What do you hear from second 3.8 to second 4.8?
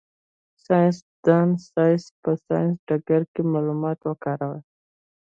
وکاروي.